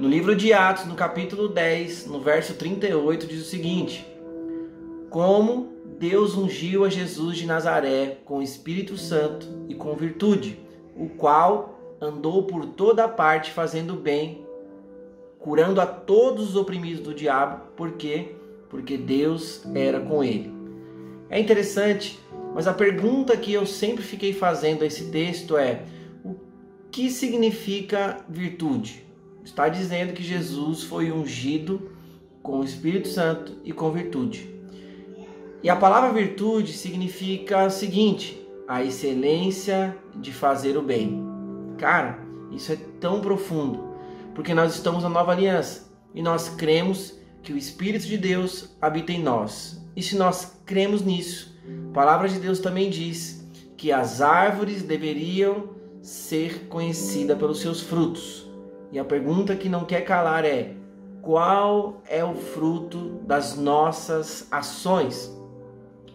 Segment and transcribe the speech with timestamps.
[0.00, 4.04] No livro de Atos, no capítulo 10, no verso 38, diz o seguinte:
[5.10, 10.58] Como Deus ungiu a Jesus de Nazaré com o Espírito Santo e com virtude,
[10.96, 14.44] o qual andou por toda parte fazendo bem,
[15.38, 18.34] curando a todos os oprimidos do diabo, porque
[18.68, 20.50] porque Deus era com ele.
[21.28, 22.18] É interessante,
[22.54, 25.82] mas a pergunta que eu sempre fiquei fazendo a esse texto é:
[26.24, 26.34] o
[26.90, 29.09] que significa virtude?
[29.44, 31.90] Está dizendo que Jesus foi ungido
[32.42, 34.48] com o Espírito Santo e com virtude.
[35.62, 41.26] E a palavra virtude significa o seguinte: a excelência de fazer o bem.
[41.76, 42.18] Cara,
[42.52, 43.94] isso é tão profundo,
[44.34, 49.12] porque nós estamos na nova aliança e nós cremos que o Espírito de Deus habita
[49.12, 49.80] em nós.
[49.96, 51.56] E se nós cremos nisso,
[51.90, 53.46] a palavra de Deus também diz
[53.76, 55.70] que as árvores deveriam
[56.02, 58.49] ser conhecidas pelos seus frutos.
[58.92, 60.74] E a pergunta que não quer calar é:
[61.22, 65.30] qual é o fruto das nossas ações?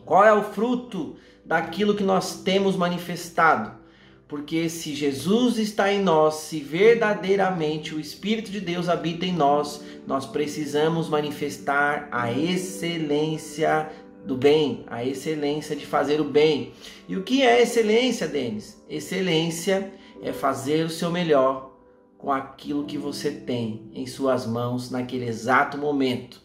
[0.06, 3.84] Qual é o fruto daquilo que nós temos manifestado?
[4.28, 9.84] Porque se Jesus está em nós, se verdadeiramente o Espírito de Deus habita em nós,
[10.08, 13.89] nós precisamos manifestar a excelência
[14.26, 16.73] do bem, a excelência de fazer o bem.
[17.08, 18.84] E o que é excelência, Denis?
[18.89, 21.75] Excelência é fazer o seu melhor
[22.17, 26.41] com aquilo que você tem em suas mãos naquele exato momento.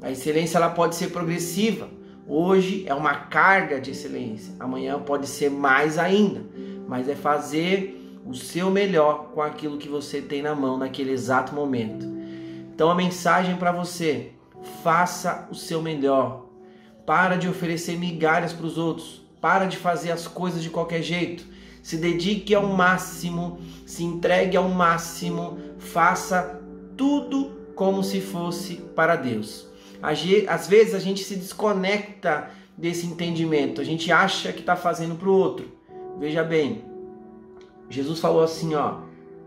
[0.00, 1.88] A excelência ela pode ser progressiva.
[2.26, 6.44] Hoje é uma carga de excelência, amanhã pode ser mais ainda
[6.90, 11.54] mas é fazer o seu melhor com aquilo que você tem na mão naquele exato
[11.54, 12.04] momento.
[12.74, 14.32] Então a mensagem para você:
[14.82, 16.46] faça o seu melhor.
[17.06, 19.22] Para de oferecer migalhas para os outros.
[19.40, 21.46] Para de fazer as coisas de qualquer jeito.
[21.82, 26.60] Se dedique ao máximo, se entregue ao máximo, faça
[26.96, 29.66] tudo como se fosse para Deus.
[30.02, 35.28] Às vezes a gente se desconecta desse entendimento, a gente acha que está fazendo para
[35.28, 35.80] o outro,
[36.20, 36.84] Veja bem,
[37.88, 38.98] Jesus falou assim, ó: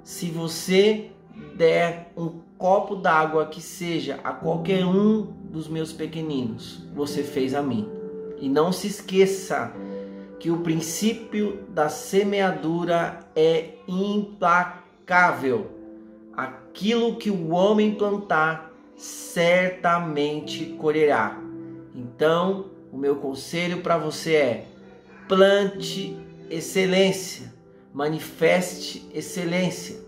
[0.03, 1.12] se você
[1.56, 7.62] der um copo d'água que seja a qualquer um dos meus pequeninos, você fez a
[7.62, 7.88] mim.
[8.40, 9.72] E não se esqueça
[10.44, 15.72] que o princípio da semeadura é implacável.
[16.36, 21.42] Aquilo que o homem plantar, certamente colherá.
[21.96, 24.66] Então, o meu conselho para você é:
[25.30, 26.18] plante
[26.50, 27.54] excelência,
[27.94, 30.02] manifeste excelência,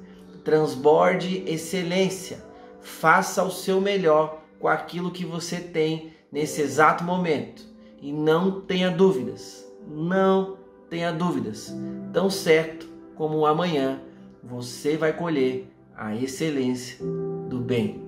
[0.44, 2.44] transborde excelência,
[2.82, 7.64] faça o seu melhor com aquilo que você tem nesse exato momento
[8.02, 10.58] e não tenha dúvidas, não
[10.90, 11.74] tenha dúvidas.
[12.12, 14.02] Tão certo como amanhã
[14.44, 17.04] você vai colher a excelência
[17.50, 18.04] do bem.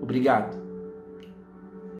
[0.00, 0.59] Obrigado.